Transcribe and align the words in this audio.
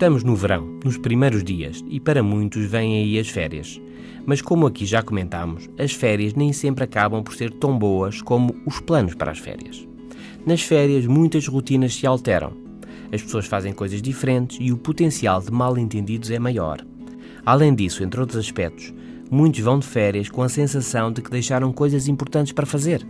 Estamos 0.00 0.24
no 0.24 0.34
verão, 0.34 0.66
nos 0.82 0.96
primeiros 0.96 1.44
dias, 1.44 1.84
e 1.86 2.00
para 2.00 2.22
muitos 2.22 2.64
vêm 2.64 2.96
aí 2.96 3.18
as 3.18 3.28
férias. 3.28 3.78
Mas 4.24 4.40
como 4.40 4.66
aqui 4.66 4.86
já 4.86 5.02
comentámos, 5.02 5.68
as 5.78 5.92
férias 5.92 6.32
nem 6.32 6.54
sempre 6.54 6.84
acabam 6.84 7.22
por 7.22 7.34
ser 7.34 7.50
tão 7.50 7.78
boas 7.78 8.22
como 8.22 8.56
os 8.64 8.80
planos 8.80 9.14
para 9.14 9.30
as 9.30 9.38
férias. 9.38 9.86
Nas 10.46 10.62
férias, 10.62 11.04
muitas 11.04 11.46
rotinas 11.46 11.94
se 11.94 12.06
alteram. 12.06 12.54
As 13.12 13.20
pessoas 13.20 13.44
fazem 13.44 13.74
coisas 13.74 14.00
diferentes 14.00 14.56
e 14.58 14.72
o 14.72 14.78
potencial 14.78 15.38
de 15.42 15.52
mal-entendidos 15.52 16.30
é 16.30 16.38
maior. 16.38 16.80
Além 17.44 17.74
disso, 17.74 18.02
entre 18.02 18.20
outros 18.20 18.38
aspectos, 18.38 18.94
muitos 19.30 19.60
vão 19.60 19.78
de 19.78 19.86
férias 19.86 20.30
com 20.30 20.42
a 20.42 20.48
sensação 20.48 21.12
de 21.12 21.20
que 21.20 21.30
deixaram 21.30 21.74
coisas 21.74 22.08
importantes 22.08 22.54
para 22.54 22.64
fazer 22.64 23.06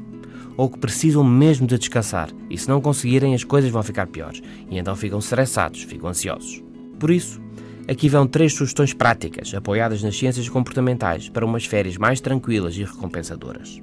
ou 0.57 0.69
que 0.69 0.81
precisam 0.81 1.23
mesmo 1.23 1.69
de 1.69 1.79
descansar, 1.79 2.29
e 2.51 2.59
se 2.59 2.69
não 2.69 2.81
conseguirem, 2.81 3.35
as 3.35 3.45
coisas 3.45 3.71
vão 3.71 3.83
ficar 3.83 4.09
piores, 4.09 4.43
e 4.69 4.77
então 4.77 4.95
ficam 4.95 5.21
estressados, 5.21 5.85
ficam 5.85 6.11
ansiosos. 6.11 6.63
Por 7.01 7.11
isso, 7.11 7.41
aqui 7.89 8.11
vão 8.11 8.27
três 8.27 8.53
sugestões 8.53 8.93
práticas, 8.93 9.55
apoiadas 9.55 10.03
nas 10.03 10.17
ciências 10.17 10.51
comportamentais, 10.51 11.31
para 11.31 11.47
umas 11.47 11.65
férias 11.65 11.97
mais 11.97 12.21
tranquilas 12.21 12.77
e 12.77 12.85
recompensadoras. 12.85 13.81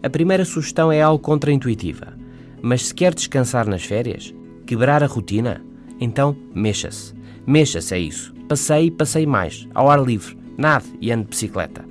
A 0.00 0.08
primeira 0.08 0.44
sugestão 0.44 0.92
é 0.92 1.02
algo 1.02 1.22
contraintuitiva, 1.22 2.16
mas 2.62 2.86
se 2.86 2.94
quer 2.94 3.12
descansar 3.12 3.66
nas 3.66 3.84
férias, 3.84 4.32
quebrar 4.64 5.02
a 5.02 5.06
rotina, 5.06 5.60
então 6.00 6.36
mexa-se. 6.54 7.12
Mexa-se 7.44 7.94
é 7.94 7.98
isso. 7.98 8.32
Passeie 8.48 8.86
e 8.86 8.90
passeie 8.92 9.26
mais, 9.26 9.66
ao 9.74 9.90
ar 9.90 10.00
livre, 10.00 10.38
nade 10.56 10.86
e 11.00 11.10
ande 11.10 11.24
de 11.24 11.30
bicicleta. 11.30 11.84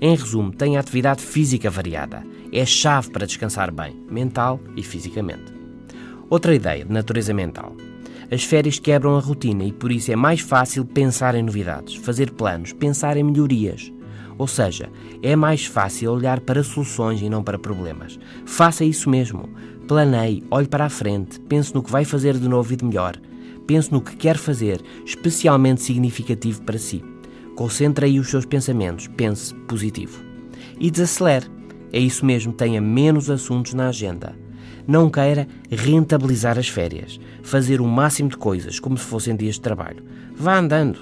Em 0.00 0.16
resumo, 0.16 0.50
tenha 0.50 0.80
atividade 0.80 1.22
física 1.22 1.70
variada. 1.70 2.24
É 2.52 2.66
chave 2.66 3.10
para 3.10 3.26
descansar 3.26 3.70
bem, 3.70 3.94
mental 4.10 4.58
e 4.76 4.82
fisicamente. 4.82 5.52
Outra 6.28 6.52
ideia 6.52 6.84
de 6.84 6.92
natureza 6.92 7.32
mental. 7.32 7.76
As 8.30 8.44
férias 8.44 8.78
quebram 8.78 9.16
a 9.16 9.20
rotina 9.20 9.64
e 9.64 9.72
por 9.72 9.90
isso 9.90 10.12
é 10.12 10.16
mais 10.16 10.40
fácil 10.40 10.84
pensar 10.84 11.34
em 11.34 11.42
novidades, 11.42 11.96
fazer 11.96 12.30
planos, 12.30 12.72
pensar 12.72 13.16
em 13.16 13.24
melhorias. 13.24 13.92
Ou 14.38 14.46
seja, 14.46 14.88
é 15.20 15.34
mais 15.34 15.66
fácil 15.66 16.12
olhar 16.12 16.40
para 16.40 16.62
soluções 16.62 17.20
e 17.20 17.28
não 17.28 17.42
para 17.42 17.58
problemas. 17.58 18.18
Faça 18.46 18.84
isso 18.84 19.10
mesmo. 19.10 19.48
Planeie, 19.88 20.44
olhe 20.50 20.68
para 20.68 20.86
a 20.86 20.88
frente, 20.88 21.40
pense 21.40 21.74
no 21.74 21.82
que 21.82 21.90
vai 21.90 22.04
fazer 22.04 22.38
de 22.38 22.48
novo 22.48 22.72
e 22.72 22.76
de 22.76 22.84
melhor. 22.84 23.16
Pense 23.66 23.92
no 23.92 24.00
que 24.00 24.16
quer 24.16 24.38
fazer, 24.38 24.80
especialmente 25.04 25.82
significativo 25.82 26.62
para 26.62 26.78
si. 26.78 27.04
Concentre 27.56 28.06
aí 28.06 28.18
os 28.20 28.28
seus 28.28 28.46
pensamentos, 28.46 29.08
pense 29.08 29.54
positivo. 29.66 30.22
E 30.78 30.90
desacelere. 30.90 31.46
É 31.92 31.98
isso 31.98 32.24
mesmo, 32.24 32.52
tenha 32.52 32.80
menos 32.80 33.28
assuntos 33.28 33.74
na 33.74 33.88
agenda. 33.88 34.34
Não 34.90 35.08
queira 35.08 35.46
rentabilizar 35.70 36.58
as 36.58 36.68
férias, 36.68 37.20
fazer 37.44 37.80
o 37.80 37.86
máximo 37.86 38.28
de 38.28 38.36
coisas 38.36 38.80
como 38.80 38.98
se 38.98 39.04
fossem 39.04 39.36
dias 39.36 39.54
de 39.54 39.60
trabalho. 39.60 40.02
Vá 40.36 40.58
andando, 40.58 40.98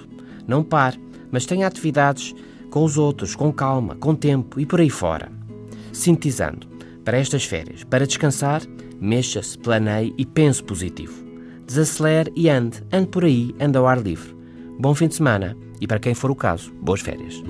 não 0.47 0.63
pare, 0.63 1.01
mas 1.33 1.47
tenha 1.47 1.67
atividades 1.67 2.35
com 2.71 2.85
os 2.85 2.99
outros, 2.99 3.35
com 3.35 3.51
calma, 3.51 3.95
com 3.95 4.15
tempo 4.15 4.61
e 4.61 4.67
por 4.67 4.79
aí 4.79 4.91
fora. 4.91 5.33
Sintetizando, 5.91 6.67
para 7.03 7.17
estas 7.17 7.47
férias, 7.47 7.83
para 7.83 8.07
descansar, 8.07 8.61
mexa-se, 9.01 9.57
planeie 9.57 10.13
e 10.19 10.27
pense 10.27 10.63
positivo. 10.63 11.25
Desacelere 11.67 12.31
e 12.37 12.51
ande, 12.51 12.85
ande 12.93 13.09
por 13.09 13.25
aí, 13.25 13.55
ande 13.59 13.79
ao 13.79 13.87
ar 13.87 14.03
livre. 14.03 14.37
Bom 14.79 14.95
fim 14.95 15.09
de 15.09 15.15
semana 15.15 15.57
e, 15.81 15.87
para 15.87 15.99
quem 15.99 16.13
for 16.13 16.31
o 16.31 16.37
caso, 16.37 16.71
boas 16.75 17.01
férias. 17.01 17.43